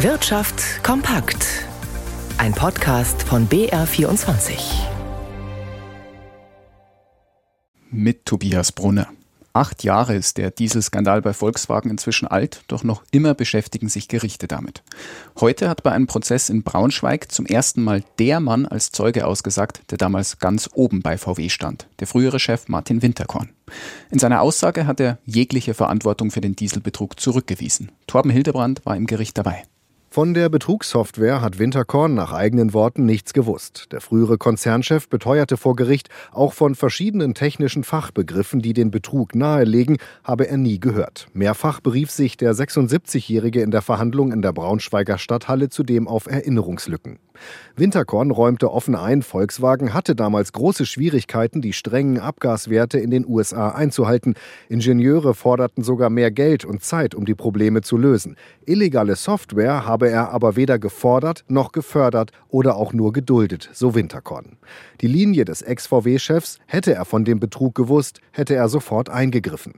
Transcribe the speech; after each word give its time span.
Wirtschaft 0.00 0.84
kompakt. 0.84 1.64
Ein 2.36 2.52
Podcast 2.52 3.22
von 3.22 3.48
BR24. 3.48 4.58
Mit 7.90 8.26
Tobias 8.26 8.72
Brunner. 8.72 9.08
Acht 9.54 9.84
Jahre 9.84 10.14
ist 10.14 10.36
der 10.36 10.50
Dieselskandal 10.50 11.22
bei 11.22 11.32
Volkswagen 11.32 11.88
inzwischen 11.88 12.28
alt, 12.28 12.62
doch 12.68 12.84
noch 12.84 13.04
immer 13.10 13.32
beschäftigen 13.32 13.88
sich 13.88 14.08
Gerichte 14.08 14.46
damit. 14.46 14.82
Heute 15.40 15.70
hat 15.70 15.82
bei 15.82 15.92
einem 15.92 16.06
Prozess 16.06 16.50
in 16.50 16.62
Braunschweig 16.62 17.32
zum 17.32 17.46
ersten 17.46 17.82
Mal 17.82 18.04
der 18.18 18.40
Mann 18.40 18.66
als 18.66 18.92
Zeuge 18.92 19.26
ausgesagt, 19.26 19.80
der 19.90 19.96
damals 19.96 20.38
ganz 20.38 20.68
oben 20.74 21.00
bei 21.00 21.16
VW 21.16 21.48
stand, 21.48 21.86
der 22.00 22.06
frühere 22.06 22.38
Chef 22.38 22.68
Martin 22.68 23.00
Winterkorn. 23.00 23.48
In 24.10 24.18
seiner 24.18 24.42
Aussage 24.42 24.86
hat 24.86 25.00
er 25.00 25.16
jegliche 25.24 25.72
Verantwortung 25.72 26.30
für 26.30 26.42
den 26.42 26.54
Dieselbetrug 26.54 27.18
zurückgewiesen. 27.18 27.92
Torben 28.06 28.30
Hildebrand 28.30 28.84
war 28.84 28.94
im 28.94 29.06
Gericht 29.06 29.38
dabei. 29.38 29.64
Von 30.16 30.32
der 30.32 30.48
Betrugssoftware 30.48 31.42
hat 31.42 31.58
Winterkorn 31.58 32.14
nach 32.14 32.32
eigenen 32.32 32.72
Worten 32.72 33.04
nichts 33.04 33.34
gewusst. 33.34 33.92
Der 33.92 34.00
frühere 34.00 34.38
Konzernchef 34.38 35.10
beteuerte 35.10 35.58
vor 35.58 35.76
Gericht, 35.76 36.08
auch 36.32 36.54
von 36.54 36.74
verschiedenen 36.74 37.34
technischen 37.34 37.84
Fachbegriffen, 37.84 38.62
die 38.62 38.72
den 38.72 38.90
Betrug 38.90 39.34
nahelegen, 39.34 39.98
habe 40.24 40.48
er 40.48 40.56
nie 40.56 40.80
gehört. 40.80 41.28
Mehrfach 41.34 41.80
berief 41.80 42.10
sich 42.10 42.38
der 42.38 42.54
76-Jährige 42.54 43.60
in 43.60 43.70
der 43.70 43.82
Verhandlung 43.82 44.32
in 44.32 44.40
der 44.40 44.54
Braunschweiger 44.54 45.18
Stadthalle 45.18 45.68
zudem 45.68 46.08
auf 46.08 46.28
Erinnerungslücken. 46.28 47.18
Winterkorn 47.76 48.30
räumte 48.30 48.72
offen 48.72 48.94
ein, 48.94 49.22
Volkswagen 49.22 49.94
hatte 49.94 50.14
damals 50.14 50.52
große 50.52 50.86
Schwierigkeiten, 50.86 51.62
die 51.62 51.72
strengen 51.72 52.18
Abgaswerte 52.18 52.98
in 52.98 53.10
den 53.10 53.26
USA 53.26 53.70
einzuhalten. 53.70 54.34
Ingenieure 54.68 55.34
forderten 55.34 55.82
sogar 55.82 56.10
mehr 56.10 56.30
Geld 56.30 56.64
und 56.64 56.82
Zeit, 56.82 57.14
um 57.14 57.24
die 57.24 57.34
Probleme 57.34 57.82
zu 57.82 57.96
lösen. 57.96 58.36
Illegale 58.64 59.16
Software 59.16 59.86
habe 59.86 60.08
er 60.08 60.30
aber 60.30 60.56
weder 60.56 60.78
gefordert 60.78 61.44
noch 61.48 61.72
gefördert 61.72 62.32
oder 62.48 62.76
auch 62.76 62.92
nur 62.92 63.12
geduldet, 63.12 63.70
so 63.72 63.94
Winterkorn. 63.94 64.56
Die 65.00 65.08
Linie 65.08 65.44
des 65.44 65.62
Ex-VW-Chefs 65.62 66.58
hätte 66.66 66.94
er 66.94 67.04
von 67.04 67.24
dem 67.24 67.40
Betrug 67.40 67.74
gewusst, 67.74 68.20
hätte 68.32 68.54
er 68.54 68.68
sofort 68.68 69.10
eingegriffen. 69.10 69.74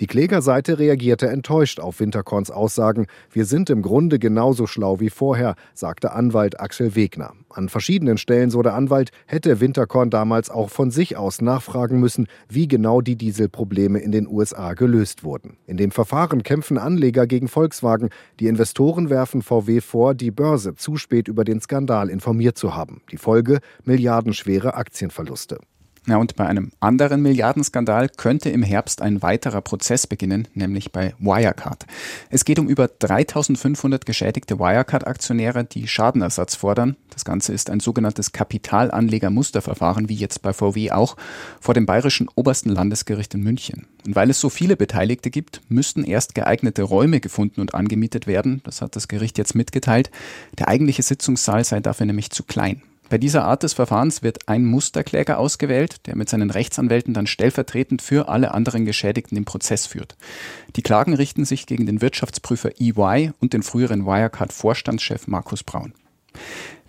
Die 0.00 0.06
Klägerseite 0.06 0.78
reagierte 0.78 1.28
enttäuscht 1.28 1.80
auf 1.80 2.00
Winterkorns 2.00 2.50
Aussagen. 2.50 3.06
Wir 3.30 3.44
sind 3.44 3.70
im 3.70 3.82
Grunde 3.82 4.18
genauso 4.18 4.66
schlau 4.66 5.00
wie 5.00 5.10
vorher, 5.10 5.54
sagte 5.74 6.12
Anwalt 6.12 6.60
Axel 6.60 6.94
Wegner. 6.94 7.32
An 7.50 7.68
verschiedenen 7.68 8.18
Stellen, 8.18 8.50
so 8.50 8.62
der 8.62 8.74
Anwalt, 8.74 9.10
hätte 9.26 9.60
Winterkorn 9.60 10.10
damals 10.10 10.50
auch 10.50 10.70
von 10.70 10.90
sich 10.90 11.16
aus 11.16 11.40
nachfragen 11.40 12.00
müssen, 12.00 12.26
wie 12.48 12.66
genau 12.66 13.00
die 13.00 13.16
Dieselprobleme 13.16 13.98
in 14.00 14.12
den 14.12 14.26
USA 14.26 14.74
gelöst 14.74 15.22
wurden. 15.22 15.56
In 15.66 15.76
dem 15.76 15.90
Verfahren 15.90 16.42
kämpfen 16.42 16.78
Anleger 16.78 17.26
gegen 17.26 17.48
Volkswagen. 17.48 18.10
Die 18.40 18.48
Investoren 18.48 19.10
werfen 19.10 19.42
VW 19.42 19.80
vor, 19.80 20.14
die 20.14 20.30
Börse 20.30 20.74
zu 20.74 20.96
spät 20.96 21.28
über 21.28 21.44
den 21.44 21.60
Skandal 21.60 22.10
informiert 22.10 22.58
zu 22.58 22.74
haben. 22.74 23.02
Die 23.12 23.16
Folge 23.16 23.60
milliardenschwere 23.84 24.74
Aktienverluste. 24.74 25.58
Ja, 26.06 26.18
und 26.18 26.36
bei 26.36 26.46
einem 26.46 26.70
anderen 26.80 27.22
Milliardenskandal 27.22 28.10
könnte 28.10 28.50
im 28.50 28.62
Herbst 28.62 29.00
ein 29.00 29.22
weiterer 29.22 29.62
Prozess 29.62 30.06
beginnen, 30.06 30.48
nämlich 30.52 30.92
bei 30.92 31.14
Wirecard. 31.18 31.86
Es 32.28 32.44
geht 32.44 32.58
um 32.58 32.68
über 32.68 32.88
3500 32.88 34.04
geschädigte 34.04 34.58
Wirecard-Aktionäre, 34.58 35.64
die 35.64 35.88
Schadenersatz 35.88 36.56
fordern. 36.56 36.96
Das 37.08 37.24
Ganze 37.24 37.54
ist 37.54 37.70
ein 37.70 37.80
sogenanntes 37.80 38.32
Kapitalanleger-Musterverfahren, 38.32 40.10
wie 40.10 40.16
jetzt 40.16 40.42
bei 40.42 40.52
VW 40.52 40.90
auch, 40.90 41.16
vor 41.58 41.72
dem 41.72 41.86
Bayerischen 41.86 42.28
Obersten 42.34 42.68
Landesgericht 42.68 43.32
in 43.32 43.42
München. 43.42 43.86
Und 44.06 44.14
weil 44.14 44.28
es 44.28 44.40
so 44.40 44.50
viele 44.50 44.76
Beteiligte 44.76 45.30
gibt, 45.30 45.62
müssten 45.70 46.04
erst 46.04 46.34
geeignete 46.34 46.82
Räume 46.82 47.20
gefunden 47.20 47.62
und 47.62 47.74
angemietet 47.74 48.26
werden. 48.26 48.60
Das 48.64 48.82
hat 48.82 48.94
das 48.94 49.08
Gericht 49.08 49.38
jetzt 49.38 49.54
mitgeteilt. 49.54 50.10
Der 50.58 50.68
eigentliche 50.68 51.02
Sitzungssaal 51.02 51.64
sei 51.64 51.80
dafür 51.80 52.04
nämlich 52.04 52.30
zu 52.30 52.42
klein. 52.42 52.82
Bei 53.10 53.18
dieser 53.18 53.44
Art 53.44 53.62
des 53.62 53.74
Verfahrens 53.74 54.22
wird 54.22 54.48
ein 54.48 54.64
Musterkläger 54.64 55.38
ausgewählt, 55.38 56.06
der 56.06 56.16
mit 56.16 56.28
seinen 56.28 56.50
Rechtsanwälten 56.50 57.12
dann 57.12 57.26
stellvertretend 57.26 58.00
für 58.00 58.28
alle 58.28 58.52
anderen 58.52 58.86
Geschädigten 58.86 59.34
den 59.34 59.44
Prozess 59.44 59.86
führt. 59.86 60.16
Die 60.76 60.82
Klagen 60.82 61.14
richten 61.14 61.44
sich 61.44 61.66
gegen 61.66 61.86
den 61.86 62.00
Wirtschaftsprüfer 62.00 62.70
EY 62.80 63.32
und 63.40 63.52
den 63.52 63.62
früheren 63.62 64.06
Wirecard-Vorstandschef 64.06 65.26
Markus 65.26 65.62
Braun. 65.62 65.92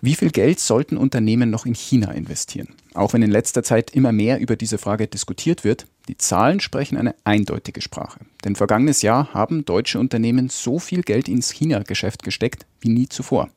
Wie 0.00 0.14
viel 0.14 0.30
Geld 0.30 0.60
sollten 0.60 0.96
Unternehmen 0.96 1.50
noch 1.50 1.66
in 1.66 1.74
China 1.74 2.12
investieren? 2.12 2.68
Auch 2.94 3.12
wenn 3.12 3.22
in 3.22 3.30
letzter 3.30 3.62
Zeit 3.62 3.90
immer 3.90 4.12
mehr 4.12 4.38
über 4.38 4.56
diese 4.56 4.78
Frage 4.78 5.06
diskutiert 5.06 5.64
wird, 5.64 5.86
die 6.08 6.16
Zahlen 6.16 6.60
sprechen 6.60 6.96
eine 6.96 7.14
eindeutige 7.24 7.80
Sprache. 7.80 8.20
Denn 8.44 8.56
vergangenes 8.56 9.02
Jahr 9.02 9.32
haben 9.34 9.64
deutsche 9.64 9.98
Unternehmen 9.98 10.48
so 10.48 10.78
viel 10.78 11.02
Geld 11.02 11.28
ins 11.28 11.50
China-Geschäft 11.50 12.22
gesteckt 12.22 12.66
wie 12.80 12.90
nie 12.90 13.08
zuvor. 13.08 13.48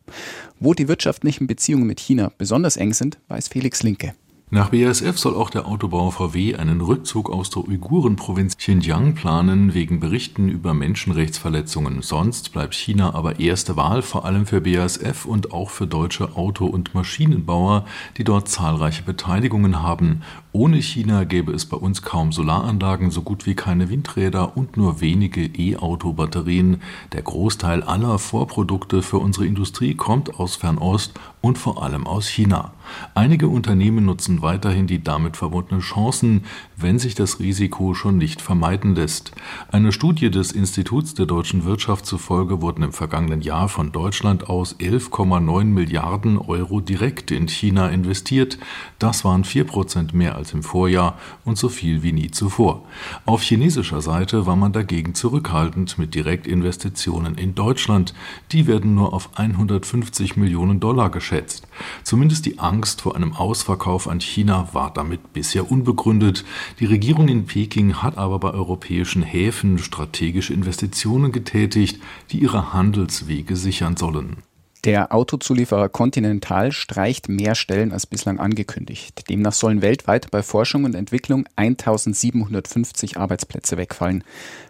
Wo 0.59 0.73
die 0.73 0.87
wirtschaftlichen 0.87 1.45
Beziehungen 1.45 1.85
mit 1.85 1.99
China 1.99 2.31
besonders 2.37 2.77
eng 2.77 2.93
sind, 2.93 3.19
weiß 3.27 3.49
Felix 3.49 3.83
Linke. 3.83 4.15
Nach 4.51 4.71
BASF 4.71 5.19
soll 5.19 5.35
auch 5.35 5.51
der 5.51 5.67
Autobauer 5.67 6.11
VW 6.11 6.55
einen 6.55 6.81
Rückzug 6.81 7.29
aus 7.29 7.51
der 7.51 7.67
Uigurenprovinz 7.67 8.57
Xinjiang 8.57 9.13
planen, 9.13 9.75
wegen 9.75 9.99
Berichten 9.99 10.49
über 10.49 10.73
Menschenrechtsverletzungen. 10.73 12.01
Sonst 12.01 12.51
bleibt 12.51 12.73
China 12.73 13.13
aber 13.13 13.39
erste 13.39 13.77
Wahl, 13.77 14.01
vor 14.01 14.25
allem 14.25 14.47
für 14.47 14.59
BASF 14.59 15.25
und 15.25 15.53
auch 15.53 15.69
für 15.69 15.85
deutsche 15.85 16.35
Auto- 16.35 16.65
und 16.65 16.95
Maschinenbauer, 16.95 17.85
die 18.17 18.23
dort 18.23 18.47
zahlreiche 18.47 19.03
Beteiligungen 19.03 19.83
haben. 19.83 20.23
Ohne 20.51 20.81
China 20.81 21.25
gäbe 21.25 21.51
es 21.51 21.67
bei 21.67 21.77
uns 21.77 22.01
kaum 22.01 22.31
Solaranlagen, 22.31 23.11
so 23.11 23.21
gut 23.21 23.45
wie 23.45 23.53
keine 23.53 23.91
Windräder 23.91 24.57
und 24.57 24.77
nur 24.77 24.99
wenige 24.99 25.45
E-Auto-Batterien. 25.45 26.81
Der 27.13 27.21
Großteil 27.21 27.83
aller 27.83 28.17
Vorprodukte 28.17 29.03
für 29.03 29.19
unsere 29.19 29.45
Industrie 29.45 29.93
kommt 29.93 30.39
aus 30.39 30.55
Fernost 30.55 31.13
und 31.41 31.59
vor 31.59 31.83
allem 31.83 32.07
aus 32.07 32.27
China. 32.27 32.73
Einige 33.13 33.47
Unternehmen 33.47 34.05
nutzen 34.05 34.38
weiterhin 34.41 34.87
die 34.87 35.03
damit 35.03 35.37
verbundenen 35.37 35.81
Chancen, 35.81 36.45
wenn 36.75 36.99
sich 36.99 37.15
das 37.15 37.39
Risiko 37.39 37.93
schon 37.93 38.17
nicht 38.17 38.41
vermeiden 38.41 38.95
lässt. 38.95 39.31
Eine 39.71 39.91
Studie 39.91 40.29
des 40.29 40.51
Instituts 40.51 41.13
der 41.13 41.25
deutschen 41.25 41.65
Wirtschaft 41.65 42.05
zufolge 42.05 42.61
wurden 42.61 42.83
im 42.83 42.91
vergangenen 42.91 43.41
Jahr 43.41 43.69
von 43.69 43.91
Deutschland 43.91 44.49
aus 44.49 44.75
11,9 44.79 45.63
Milliarden 45.63 46.37
Euro 46.37 46.81
direkt 46.81 47.31
in 47.31 47.47
China 47.47 47.89
investiert. 47.89 48.57
Das 48.99 49.23
waren 49.23 49.43
vier 49.43 49.63
Prozent 49.63 50.13
mehr 50.13 50.35
als 50.35 50.53
im 50.53 50.63
Vorjahr 50.63 51.17
und 51.45 51.57
so 51.57 51.69
viel 51.69 52.03
wie 52.03 52.11
nie 52.11 52.31
zuvor. 52.31 52.85
Auf 53.25 53.41
chinesischer 53.41 54.01
Seite 54.01 54.45
war 54.45 54.55
man 54.55 54.73
dagegen 54.73 55.15
zurückhaltend 55.15 55.97
mit 55.97 56.15
Direktinvestitionen 56.15 57.35
in 57.35 57.55
Deutschland. 57.55 58.13
Die 58.51 58.67
werden 58.67 58.95
nur 58.95 59.13
auf 59.13 59.29
150 59.37 60.35
Millionen 60.35 60.79
Dollar 60.79 61.09
geschätzt. 61.09 61.68
Zumindest 62.03 62.45
die 62.45 62.59
Angst 62.59 63.01
vor 63.01 63.15
einem 63.15 63.33
Ausverkauf 63.33 64.07
an 64.07 64.19
China 64.19 64.69
war 64.73 64.91
damit 64.93 65.33
bisher 65.33 65.71
unbegründet. 65.71 66.45
Die 66.79 66.85
Regierung 66.85 67.27
in 67.27 67.45
Peking 67.45 67.95
hat 67.95 68.17
aber 68.17 68.39
bei 68.39 68.51
europäischen 68.51 69.23
Häfen 69.23 69.77
strategische 69.77 70.53
Investitionen 70.53 71.31
getätigt, 71.31 71.99
die 72.31 72.39
ihre 72.39 72.73
Handelswege 72.73 73.55
sichern 73.55 73.97
sollen. 73.97 74.37
Der 74.85 75.13
Autozulieferer 75.13 75.89
Continental 75.89 76.71
streicht 76.71 77.27
mehr 77.27 77.55
Stellen 77.55 77.91
als 77.91 78.07
bislang 78.07 78.39
angekündigt. 78.39 79.29
Demnach 79.29 79.51
sollen 79.51 79.81
weltweit 79.81 80.31
bei 80.31 80.41
Forschung 80.41 80.85
und 80.85 80.95
Entwicklung 80.95 81.45
1750 81.57 83.17
Arbeitsplätze 83.17 83.75
wegfallen. 83.75 84.23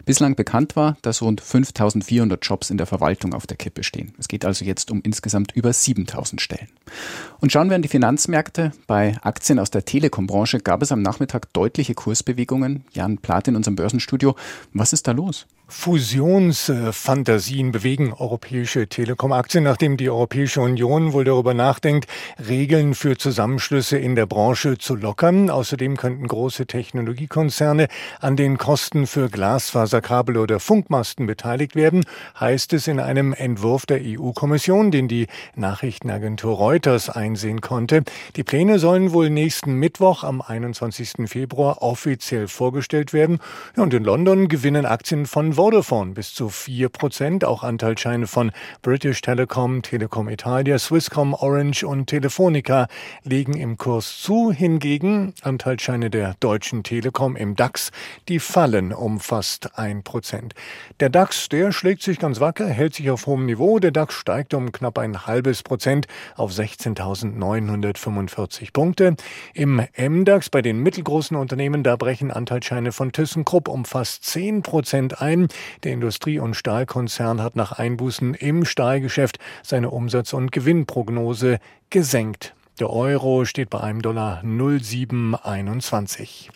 Bislang 0.06 0.34
bekannt 0.34 0.76
war, 0.76 0.98
dass 1.04 1.22
rund 1.22 1.42
5400 1.42 2.44
Jobs 2.44 2.72
in 2.72 2.78
der 2.78 2.88
Verwaltung 2.88 3.36
auf 3.36 3.46
der 3.46 3.58
Kippe 3.58 3.84
stehen. 3.84 4.14
Es 4.18 4.28
geht 4.28 4.46
also 4.46 4.66
jetzt 4.66 4.90
um 4.90 5.02
insgesamt 5.04 5.52
über 5.52 5.72
7000 5.72 6.42
Stellen. 6.42 6.70
Und 7.40 7.52
schauen 7.52 7.70
wir 7.70 7.76
an 7.76 7.84
die 7.84 7.88
Finanzmärkte. 7.88 8.72
Bei 8.88 9.16
Aktien 9.22 9.60
aus 9.60 9.70
der 9.70 9.86
Telekom-Branche 9.86 10.58
gab 10.58 10.82
es 10.82 10.92
am 10.92 11.04
Nachmittag 11.04 11.54
deutliche 11.54 11.94
Kursbewegungen. 11.94 12.84
Jan 12.94 13.20
Plath 13.20 13.48
in 13.48 13.56
unserem 13.56 13.76
Börsenstudio. 13.76 14.36
Was 14.74 14.92
ist 14.92 15.08
da 15.08 15.12
los? 15.12 15.46
Fusionsfantasien 15.70 17.72
bewegen 17.72 18.12
europäische 18.12 18.88
Telekom-Aktien, 18.88 19.64
nachdem 19.64 19.98
die 19.98 20.10
Europäische 20.10 20.62
Union 20.62 21.14
wohl 21.14 21.24
darüber 21.24 21.54
nachdenkt, 21.54 22.10
Regeln 22.48 22.96
für 22.96 23.18
Zusammenschlüsse 23.18 24.00
in 24.00 24.16
der 24.16 24.26
Branche 24.26 24.80
zu 24.80 24.96
lockern. 24.96 25.52
Außerdem 25.52 25.96
könnten 25.96 26.28
große 26.28 26.66
Technologiekonzerne 26.66 27.88
an 28.20 28.36
den 28.36 28.58
Kosten 28.58 29.06
für 29.06 29.30
Glasfaserkabel 29.30 30.38
oder 30.38 30.60
Funkmasten 30.60 31.28
beteiligt 31.28 31.76
werden, 31.76 32.04
heißt 32.40 32.74
es 32.74 32.88
in 32.88 33.00
einem 33.00 33.34
Entwurf 33.34 33.86
der 33.86 34.02
EU-Kommission, 34.02 34.90
den 34.90 35.08
die 35.08 35.28
Nachrichtenagentur 35.56 36.56
Reuters 36.56 37.12
einsehen 37.12 37.62
konnte. 37.62 38.02
Die 38.36 38.44
Pläne 38.44 38.80
sollen 38.80 39.14
wohl 39.14 39.30
nächsten 39.30 39.76
Mittwoch 39.76 40.24
am 40.24 40.42
21. 40.42 41.30
Februar 41.30 41.84
offiziell 41.84 42.48
vorgestellt 42.48 43.14
werden. 43.14 43.38
Und 43.76 43.94
in 43.94 44.04
London 44.04 44.48
gewinnen 44.48 44.88
Aktien 44.88 45.28
von 45.28 45.58
Vodafone 45.60 46.14
bis 46.14 46.34
zu 46.34 46.48
4 46.48 46.88
Prozent, 46.88 47.44
auch 47.44 47.64
Anteilsscheine 47.64 48.28
von 48.28 48.54
British 48.82 49.20
Telecom, 49.20 49.82
Telekom 49.82 50.30
Italia, 50.30 50.80
Swisscom, 50.80 51.34
Orange 51.34 51.84
und 51.84 52.08
Telefonica 52.08 52.88
legen 53.26 53.58
im 53.58 53.78
Kurs 53.78 54.22
zu. 54.22 54.54
Hingegen 54.54 55.34
Anteilsscheine 55.42 56.10
der 56.10 56.36
Deutschen 56.40 56.84
Telekom 56.84 57.36
im 57.36 57.58
DAX, 57.58 57.92
die 58.30 58.40
fallen 58.40 58.94
um 58.94 59.20
fast 59.20 59.78
1 59.78 60.06
Prozent. 60.06 60.54
Der 61.02 61.10
DAX, 61.10 61.50
der 61.50 61.74
schlägt 61.74 62.04
sich 62.04 62.20
ganz 62.20 62.40
wacker, 62.40 62.66
hält 62.66 62.96
sich 62.96 63.12
auf 63.12 63.26
hohem 63.26 63.46
Niveau. 63.46 63.80
Der 63.80 63.92
DAX 63.92 64.14
steigt 64.14 64.54
um 64.54 64.72
knapp 64.72 64.98
ein 64.98 65.28
halbes 65.28 65.64
Prozent 65.64 66.08
auf 66.38 66.54
16.945 66.54 68.72
Punkte. 68.72 69.18
Im 69.54 69.82
MDAX 69.98 70.50
bei 70.50 70.62
den 70.62 70.82
mittelgroßen 70.82 71.36
Unternehmen, 71.36 71.84
da 71.84 71.98
brechen 71.98 72.32
Anteilsscheine 72.32 72.94
von 72.94 73.12
ThyssenKrupp 73.12 73.68
um 73.68 73.84
fast 73.84 74.24
10 74.24 74.62
Prozent 74.62 75.22
ein. 75.22 75.49
Der 75.84 75.94
Industrie- 75.94 76.40
und 76.40 76.56
Stahlkonzern 76.56 77.42
hat 77.42 77.56
nach 77.56 77.72
Einbußen 77.74 78.34
im 78.34 78.66
Stahlgeschäft 78.66 79.38
seine 79.64 79.92
Umsatz- 79.92 80.34
und 80.34 80.52
Gewinnprognose 80.52 81.60
gesenkt. 81.90 82.56
Der 82.80 82.90
Euro 82.90 83.46
steht 83.46 83.70
bei 83.70 83.82
einem 83.82 84.02
Dollar 84.02 84.42
0,721. 84.44 86.50